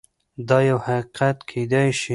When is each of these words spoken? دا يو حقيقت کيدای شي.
دا 0.47 0.57
يو 0.69 0.77
حقيقت 0.85 1.37
کيدای 1.49 1.89
شي. 1.99 2.09